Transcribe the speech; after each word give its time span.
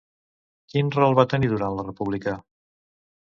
Quin 0.73 0.89
rol 0.95 1.17
va 1.19 1.25
tenir 1.35 1.51
durant 1.51 1.77
la 1.81 1.85
República? 1.91 2.33